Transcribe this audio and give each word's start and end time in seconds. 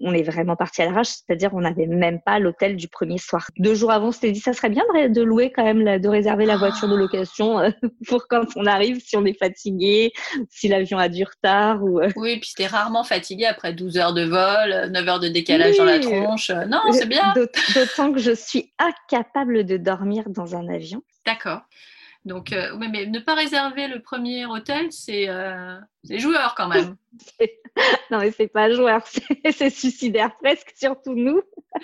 on 0.00 0.14
est 0.14 0.22
vraiment 0.22 0.56
parti 0.56 0.82
à 0.82 0.86
l'arrache, 0.86 1.08
c'est-à-dire 1.08 1.50
on 1.54 1.60
n'avait 1.60 1.86
même 1.86 2.20
pas 2.20 2.38
l'hôtel 2.38 2.76
du 2.76 2.88
premier 2.88 3.18
soir. 3.18 3.46
Deux 3.58 3.74
jours 3.74 3.90
avant, 3.90 4.08
on 4.08 4.12
s'était 4.12 4.32
dit 4.32 4.40
ça 4.40 4.52
serait 4.52 4.70
bien 4.70 4.84
de, 5.08 5.22
louer 5.22 5.52
quand 5.54 5.64
même, 5.64 5.98
de 5.98 6.08
réserver 6.08 6.46
la 6.46 6.56
voiture 6.56 6.88
de 6.88 6.96
location 6.96 7.58
euh, 7.58 7.70
pour 8.08 8.26
quand 8.28 8.46
on 8.56 8.66
arrive, 8.66 9.00
si 9.00 9.16
on 9.16 9.24
est 9.24 9.38
fatigué, 9.38 10.12
si 10.48 10.68
l'avion 10.68 10.98
a 10.98 11.08
du 11.08 11.24
retard. 11.24 11.82
Ou... 11.82 12.00
Euh. 12.00 12.08
Oui, 12.16 12.38
puis 12.40 12.52
t'es 12.56 12.66
rarement 12.66 13.04
fatigué 13.04 13.46
après 13.46 13.72
12 13.72 13.96
heures 13.98 14.14
de 14.14 14.24
vol, 14.24 14.90
9 14.90 15.08
heures 15.08 15.20
de 15.20 15.28
décalage 15.28 15.76
dans 15.76 15.84
la 15.84 15.98
tronche. 15.98 16.50
Non, 16.68 16.80
c'est 16.92 17.08
bien. 17.08 17.34
D'autant 17.74 18.12
que 18.12 18.20
je 18.20 18.32
suis 18.32 18.72
incapable 18.78 19.64
de 19.64 19.76
dormir 19.76 20.24
dans 20.28 20.56
un 20.56 20.68
avion. 20.68 21.02
D'accord. 21.26 21.60
Donc, 22.26 22.52
euh, 22.52 22.76
mais 22.76 23.06
ne 23.06 23.18
pas 23.18 23.34
réserver 23.34 23.88
le 23.88 24.02
premier 24.02 24.44
hôtel, 24.44 24.92
c'est 24.92 25.28
euh, 25.28 25.78
joueur 26.04 26.54
quand 26.54 26.68
même. 26.68 26.96
non, 28.10 28.18
mais 28.18 28.30
c'est 28.30 28.48
pas 28.48 28.70
joueur, 28.70 29.02
c'est 29.52 29.70
suicidaire 29.70 30.36
presque, 30.36 30.72
surtout 30.76 31.14
nous. 31.14 31.40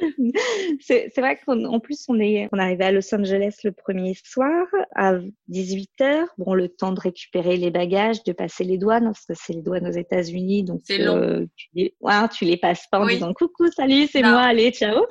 c'est 0.80 1.16
vrai 1.16 1.38
qu'en 1.44 1.80
plus, 1.80 2.04
on 2.08 2.18
est, 2.20 2.48
on 2.52 2.58
arrivé 2.58 2.84
à 2.84 2.92
Los 2.92 3.14
Angeles 3.14 3.58
le 3.64 3.72
premier 3.72 4.14
soir 4.14 4.66
à 4.94 5.14
18h. 5.50 6.26
Bon, 6.38 6.54
le 6.54 6.68
temps 6.68 6.92
de 6.92 7.00
récupérer 7.00 7.56
les 7.56 7.70
bagages, 7.70 8.22
de 8.24 8.32
passer 8.32 8.64
les 8.64 8.78
douanes, 8.78 9.04
parce 9.04 9.24
que 9.24 9.34
c'est 9.34 9.52
les 9.52 9.62
douanes 9.62 9.86
aux 9.86 9.92
États-Unis. 9.92 10.64
Donc, 10.64 10.82
euh, 10.90 11.46
tu, 11.56 11.68
les, 11.74 11.94
tu 12.32 12.44
les 12.44 12.56
passes 12.56 12.86
pas 12.90 13.00
en 13.00 13.06
disant 13.06 13.32
coucou, 13.32 13.70
salut, 13.74 14.06
c'est 14.06 14.22
moi, 14.22 14.40
allez, 14.40 14.70
ciao. 14.70 15.06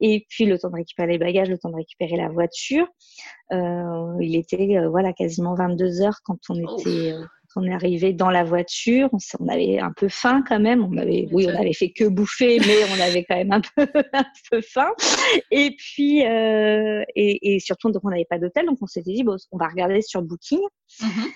Et 0.00 0.26
puis, 0.28 0.44
le 0.46 0.58
temps 0.58 0.70
de 0.70 0.76
récupérer 0.76 1.12
les 1.12 1.18
bagages, 1.18 1.48
le 1.48 1.58
temps 1.58 1.70
de 1.70 1.76
récupérer 1.76 2.16
la 2.16 2.28
voiture. 2.28 2.86
Euh, 3.52 4.16
il 4.20 4.36
était, 4.36 4.76
euh, 4.76 4.88
voilà, 4.88 5.12
quasiment 5.12 5.54
22 5.54 6.02
heures 6.02 6.18
quand 6.24 6.38
on 6.50 6.78
était, 6.78 7.14
on 7.56 7.64
est 7.64 7.72
arrivé 7.72 8.12
dans 8.12 8.30
la 8.30 8.44
voiture, 8.44 9.08
on, 9.12 9.48
avait 9.48 9.78
un 9.78 9.92
peu 9.92 10.08
faim 10.08 10.42
quand 10.46 10.60
même. 10.60 10.84
On 10.84 10.96
avait, 10.96 11.28
oui, 11.32 11.46
on 11.48 11.58
avait 11.58 11.72
fait 11.72 11.90
que 11.90 12.04
bouffer, 12.04 12.58
mais 12.66 12.76
on 12.96 13.00
avait 13.00 13.24
quand 13.24 13.36
même 13.36 13.52
un 13.52 13.60
peu, 13.60 13.86
un 14.12 14.24
peu 14.50 14.60
faim. 14.60 14.90
Et 15.50 15.74
puis, 15.76 16.26
euh, 16.26 17.02
et, 17.16 17.58
surtout, 17.60 17.90
donc 17.90 18.04
on 18.04 18.10
n'avait 18.10 18.26
pas 18.28 18.38
d'hôtel, 18.38 18.66
donc 18.66 18.78
on 18.82 18.86
s'était 18.86 19.12
dit, 19.12 19.24
bon, 19.24 19.36
on 19.52 19.58
va 19.58 19.68
regarder 19.68 20.02
sur 20.02 20.22
Booking. 20.22 20.60
Mm-hmm. 21.00 21.30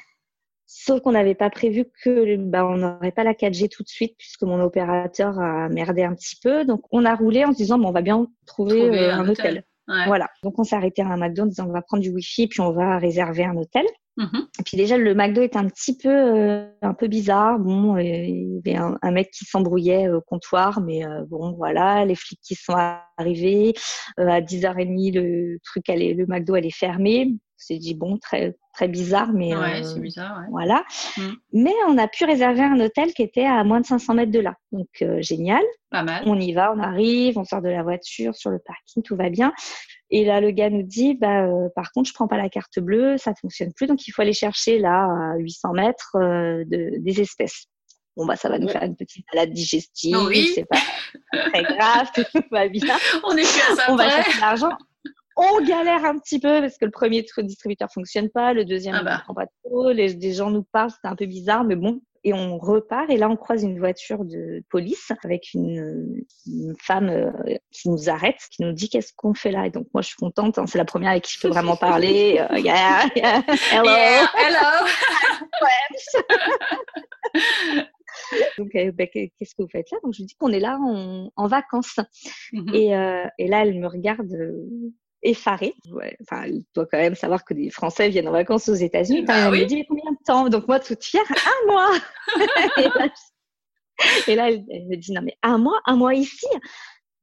Sauf 0.74 1.00
qu'on 1.00 1.12
n'avait 1.12 1.34
pas 1.34 1.50
prévu 1.50 1.84
que 2.02 2.36
bah, 2.36 2.66
on 2.66 2.76
n'aurait 2.78 3.12
pas 3.12 3.24
la 3.24 3.34
4G 3.34 3.68
tout 3.68 3.82
de 3.82 3.88
suite 3.88 4.14
puisque 4.16 4.42
mon 4.42 4.58
opérateur 4.62 5.38
a 5.38 5.68
merdé 5.68 6.02
un 6.02 6.14
petit 6.14 6.36
peu. 6.42 6.64
Donc 6.64 6.82
on 6.90 7.04
a 7.04 7.14
roulé 7.14 7.44
en 7.44 7.52
se 7.52 7.58
disant 7.58 7.78
bon, 7.78 7.88
on 7.88 7.92
va 7.92 8.00
bien 8.00 8.26
trouver, 8.46 8.80
euh, 8.80 9.12
un, 9.14 9.28
hôtel. 9.28 9.64
Voilà. 9.86 10.30
Donc 10.42 10.58
on 10.58 10.64
s'est 10.64 10.74
arrêté 10.74 11.02
à 11.02 11.08
un 11.08 11.18
McDo 11.18 11.42
en 11.42 11.46
disant 11.46 11.66
on 11.68 11.72
va 11.72 11.82
prendre 11.82 12.02
du 12.02 12.08
Wi-Fi 12.08 12.46
puis 12.46 12.60
on 12.60 12.72
va 12.72 12.96
réserver 12.98 13.44
un 13.44 13.54
hôtel. 13.54 13.84
Mhm. 14.18 14.46
Et 14.60 14.62
puis 14.62 14.76
déjà 14.76 14.98
le 14.98 15.14
McDo 15.14 15.40
était 15.40 15.56
un 15.56 15.68
petit 15.68 15.96
peu 15.96 16.10
euh, 16.10 16.66
un 16.82 16.92
peu 16.92 17.08
bizarre. 17.08 17.58
Bon, 17.58 17.96
euh, 17.96 18.02
il 18.02 18.60
y 18.64 18.70
avait 18.70 18.78
un, 19.00 19.10
mec 19.10 19.30
qui 19.30 19.46
s'embrouillait 19.46 20.10
au 20.10 20.20
comptoir, 20.20 20.80
mais 20.82 21.04
euh, 21.06 21.24
bon 21.26 21.52
voilà, 21.52 22.04
les 22.04 22.14
flics 22.14 22.40
qui 22.42 22.54
sont 22.54 22.74
arrivés 23.16 23.72
à 24.18 24.40
10h30, 24.40 25.14
le 25.14 25.58
truc 25.64 25.84
le 25.88 26.26
McDo 26.26 26.54
allait 26.54 26.70
fermer. 26.70 27.34
C'est 27.64 27.78
dit 27.78 27.94
bon, 27.94 28.18
très 28.18 28.56
très 28.74 28.88
bizarre, 28.88 29.32
mais 29.32 29.54
ouais, 29.54 29.82
c'est 29.82 30.00
bizarre, 30.00 30.38
ouais. 30.40 30.46
voilà. 30.50 30.82
Mm. 31.16 31.28
Mais 31.52 31.74
on 31.88 31.98
a 31.98 32.08
pu 32.08 32.24
réserver 32.24 32.62
un 32.62 32.80
hôtel 32.80 33.12
qui 33.12 33.22
était 33.22 33.44
à 33.44 33.62
moins 33.64 33.80
de 33.80 33.86
500 33.86 34.14
mètres 34.14 34.32
de 34.32 34.40
là, 34.40 34.54
donc 34.72 35.04
génial. 35.18 35.62
Pas 35.90 36.02
mal. 36.02 36.22
On 36.24 36.40
y 36.40 36.54
va, 36.54 36.72
on 36.74 36.80
arrive, 36.80 37.36
on 37.36 37.44
sort 37.44 37.60
de 37.60 37.68
la 37.68 37.82
voiture 37.82 38.34
sur 38.34 38.50
le 38.50 38.58
parking, 38.58 39.02
tout 39.02 39.14
va 39.14 39.28
bien. 39.28 39.52
Et 40.14 40.26
là, 40.26 40.42
le 40.42 40.50
gars 40.50 40.68
nous 40.68 40.82
dit, 40.82 41.14
bah, 41.14 41.46
euh, 41.46 41.70
par 41.74 41.90
contre, 41.92 42.10
je 42.10 42.14
prends 42.14 42.28
pas 42.28 42.36
la 42.36 42.50
carte 42.50 42.78
bleue, 42.78 43.16
ça 43.16 43.32
fonctionne 43.34 43.72
plus, 43.72 43.86
donc 43.86 44.06
il 44.06 44.10
faut 44.10 44.20
aller 44.20 44.34
chercher 44.34 44.78
là 44.78 45.04
à 45.04 45.38
800 45.38 45.72
mètres 45.72 46.16
euh, 46.16 46.64
de, 46.66 46.98
des 46.98 47.20
espèces. 47.22 47.66
Bon 48.14 48.26
bah 48.26 48.36
ça 48.36 48.50
va 48.50 48.58
nous 48.58 48.68
faire 48.68 48.82
une 48.82 48.94
petite 48.94 49.24
malade 49.32 49.54
digestive, 49.54 50.18
oui. 50.26 50.52
c'est 50.54 50.66
pas 50.66 50.76
très 51.50 51.62
grave, 51.62 52.10
tout 52.14 52.40
va 52.50 52.68
bien. 52.68 52.94
On 53.24 53.34
est 53.34 53.40
plus 53.40 53.80
à 53.80 53.90
On 53.90 53.96
va 53.96 54.10
chercher 54.10 54.40
l'argent. 54.40 54.76
On 55.44 55.64
galère 55.64 56.04
un 56.04 56.18
petit 56.18 56.38
peu 56.38 56.60
parce 56.60 56.78
que 56.78 56.84
le 56.84 56.90
premier 56.92 57.24
distributeur 57.38 57.90
fonctionne 57.92 58.30
pas, 58.30 58.52
le 58.52 58.64
deuxième 58.64 58.94
ah 58.94 59.02
bah. 59.02 59.16
ne 59.16 59.22
prend 59.22 59.34
pas 59.34 59.46
trop, 59.64 59.90
les, 59.90 60.14
des 60.14 60.32
gens 60.34 60.50
nous 60.50 60.62
parlent, 60.62 60.90
c'est 60.90 61.08
un 61.08 61.16
peu 61.16 61.26
bizarre, 61.26 61.64
mais 61.64 61.74
bon, 61.74 62.00
et 62.24 62.32
on 62.32 62.58
repart 62.58 63.10
et 63.10 63.16
là 63.16 63.28
on 63.28 63.36
croise 63.36 63.64
une 63.64 63.78
voiture 63.78 64.24
de 64.24 64.62
police 64.70 65.10
avec 65.24 65.52
une, 65.54 66.24
femme 66.78 67.08
euh, 67.08 67.32
qui 67.72 67.88
nous 67.88 68.08
arrête, 68.08 68.38
qui 68.50 68.62
nous 68.62 68.72
dit 68.72 68.88
qu'est-ce 68.88 69.12
qu'on 69.16 69.34
fait 69.34 69.50
là 69.50 69.66
et 69.66 69.70
donc 69.70 69.88
moi 69.92 70.02
je 70.02 70.08
suis 70.08 70.16
contente, 70.16 70.58
hein, 70.58 70.66
c'est 70.66 70.78
la 70.78 70.84
première 70.84 71.10
avec 71.10 71.24
qui 71.24 71.34
je 71.34 71.40
peux 71.40 71.48
vraiment 71.48 71.76
parler. 71.76 72.40
Euh, 72.52 72.58
yeah, 72.58 73.06
yeah, 73.14 73.42
hello, 73.72 73.90
hello. 74.36 74.86
donc, 78.58 78.74
euh, 78.74 78.92
bah, 78.92 79.06
qu'est-ce 79.06 79.54
que 79.54 79.62
vous 79.62 79.68
faites 79.68 79.90
là? 79.90 79.98
Donc, 80.02 80.14
je 80.14 80.18
lui 80.18 80.26
dis 80.26 80.34
qu'on 80.34 80.50
est 80.50 80.60
là 80.60 80.78
en, 80.80 81.30
en 81.34 81.46
vacances. 81.46 82.00
Mm-hmm. 82.52 82.74
et, 82.74 82.96
euh, 82.96 83.26
et, 83.38 83.48
là, 83.48 83.62
elle 83.62 83.78
me 83.78 83.86
regarde 83.86 84.32
effarée. 85.22 85.74
Ouais, 85.90 86.16
enfin, 86.22 86.42
elle 86.44 86.62
doit 86.74 86.86
quand 86.86 86.98
même 86.98 87.14
savoir 87.14 87.44
que 87.44 87.54
des 87.54 87.70
Français 87.70 88.08
viennent 88.08 88.28
en 88.28 88.32
vacances 88.32 88.68
aux 88.68 88.74
États-Unis. 88.74 89.22
Bah 89.22 89.48
elle 89.52 89.60
me 89.60 89.64
dit, 89.64 89.76
mais 89.76 89.86
combien 89.88 90.10
de 90.10 90.18
temps? 90.24 90.48
Donc, 90.48 90.68
moi, 90.68 90.80
toute 90.80 91.04
fière, 91.04 91.24
un 91.30 91.72
mois 91.72 91.90
Et 94.26 94.34
là, 94.34 94.50
elle, 94.50 94.64
me 94.88 94.96
dit, 94.96 95.12
non, 95.12 95.22
mais 95.22 95.36
un 95.42 95.58
mois, 95.58 95.80
un 95.86 95.96
mois 95.96 96.14
ici? 96.14 96.46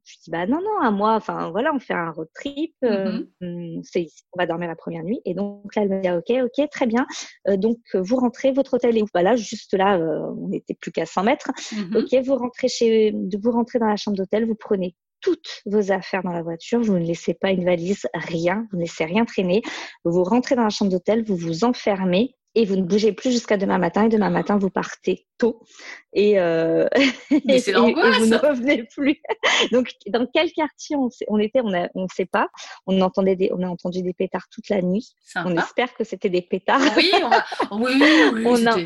Je 0.06 0.16
dis 0.24 0.32
bah 0.32 0.48
non 0.48 0.60
non 0.60 0.82
un 0.82 0.90
mois 0.90 1.14
enfin 1.14 1.52
voilà 1.52 1.72
on 1.72 1.78
fait 1.78 1.94
un 1.94 2.10
road 2.10 2.30
trip 2.34 2.74
euh, 2.84 3.22
mm-hmm. 3.42 3.82
c'est 3.84 4.08
on 4.34 4.40
va 4.40 4.48
dormir 4.48 4.68
la 4.68 4.76
première 4.76 5.04
nuit 5.04 5.22
et 5.24 5.36
donc 5.36 5.76
là 5.76 5.84
elle 5.84 5.90
me 5.90 6.02
dit 6.02 6.10
ok 6.10 6.50
ok 6.58 6.68
très 6.72 6.88
bien 6.88 7.06
euh, 7.48 7.58
donc 7.58 7.78
vous 7.94 8.16
rentrez 8.16 8.52
votre 8.52 8.74
hôtel 8.74 8.98
est 8.98 9.04
où? 9.04 9.08
Bah 9.14 9.22
là 9.22 9.36
juste 9.36 9.78
là 9.78 10.00
euh, 10.00 10.34
on 10.36 10.48
n'était 10.48 10.74
plus 10.74 10.92
qu'à 10.92 11.06
100 11.06 11.24
mètres 11.26 11.52
mm-hmm. 11.56 11.98
ok 11.98 12.26
vous 12.26 12.36
rentrez 12.36 12.70
chez 12.70 13.14
vous 13.40 13.52
rentrez 13.52 13.78
dans 13.78 13.86
la 13.86 13.98
chambre 13.98 14.18
d'hôtel 14.18 14.48
vous 14.48 14.56
prenez 14.56 14.96
toutes 15.22 15.62
vos 15.66 15.92
affaires 15.92 16.24
dans 16.24 16.32
la 16.32 16.42
voiture, 16.42 16.82
vous 16.82 16.98
ne 16.98 17.06
laissez 17.06 17.34
pas 17.34 17.52
une 17.52 17.66
valise, 17.66 18.08
rien, 18.14 18.68
vous 18.72 18.78
ne 18.78 18.84
laissez 18.84 19.06
rien 19.06 19.26
traîner. 19.26 19.62
Vous 20.04 20.24
rentrez 20.24 20.56
dans 20.56 20.64
la 20.64 20.70
chambre 20.70 20.92
d'hôtel, 20.92 21.24
vous 21.26 21.36
vous 21.36 21.64
enfermez 21.64 22.36
et 22.56 22.66
vous 22.66 22.76
ne 22.76 22.84
bougez 22.84 23.14
plus 23.14 23.32
jusqu'à 23.32 23.58
demain 23.58 23.78
matin 23.78 24.06
et 24.06 24.10
demain 24.10 24.30
matin 24.30 24.58
vous 24.58 24.70
partez 24.70 25.28
tôt 25.38 25.62
et, 26.14 26.40
euh, 26.40 26.88
Mais 27.46 27.58
et, 27.68 27.70
et, 27.70 27.74
vous 27.74 28.26
ne 28.26 28.38
revenez 28.38 28.84
plus. 28.84 29.22
Donc 29.72 29.92
dans 30.08 30.26
quel 30.34 30.52
quartier 30.52 30.96
on, 30.96 31.10
on 31.28 31.38
était, 31.38 31.62
on 31.62 31.70
ne 31.70 32.08
sait 32.14 32.26
pas. 32.26 32.48
On 32.88 33.00
entendait 33.02 33.36
des, 33.36 33.52
on 33.54 33.62
a 33.64 33.68
entendu 33.68 34.02
des 34.02 34.14
pétards 34.14 34.48
toute 34.52 34.70
la 34.70 34.82
nuit. 34.82 35.14
On 35.36 35.56
espère 35.58 35.94
que 35.94 36.04
c'était 36.04 36.30
des 36.30 36.42
pétards. 36.42 36.82
Oui, 36.98 37.12
on, 37.14 37.32
a, 37.32 37.46
oui, 37.72 38.02
oui, 38.34 38.44
on, 38.46 38.68
a, 38.68 38.78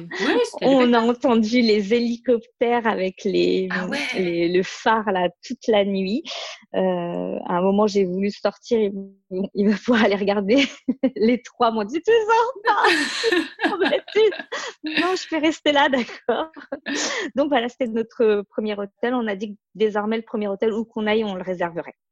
on 0.61 0.93
a 0.93 0.99
entendu 0.99 1.61
les 1.61 1.93
hélicoptères 1.93 2.87
avec 2.87 3.23
les, 3.23 3.67
ah 3.71 3.87
les, 4.15 4.49
le 4.49 4.63
phare 4.63 5.11
là 5.11 5.29
toute 5.45 5.67
la 5.67 5.85
nuit. 5.85 6.23
Euh, 6.75 7.37
à 7.45 7.57
un 7.57 7.61
moment 7.61 7.87
j'ai 7.87 8.03
voulu 8.03 8.31
sortir 8.31 8.79
et 8.79 8.91
il 9.53 9.69
va 9.69 9.75
pouvoir 9.75 10.03
aller 10.03 10.15
regarder. 10.15 10.65
les 11.15 11.41
trois 11.41 11.71
m'ont 11.71 11.83
dit 11.83 12.01
tu 12.01 12.11
sors 12.11 12.53
non, 14.83 15.15
je 15.15 15.29
vais 15.29 15.39
rester 15.39 15.71
là, 15.71 15.89
d'accord. 15.89 16.51
Donc 17.35 17.49
voilà, 17.49 17.69
c'était 17.69 17.87
notre 17.87 18.43
premier 18.49 18.77
hôtel. 18.77 19.13
On 19.13 19.27
a 19.27 19.35
dit 19.35 19.53
que 19.53 19.59
désormais, 19.75 20.17
le 20.17 20.23
premier 20.23 20.47
hôtel 20.47 20.73
où 20.73 20.85
qu'on 20.85 21.07
aille, 21.07 21.23
on 21.23 21.35
le 21.35 21.43
réserverait. 21.43 21.95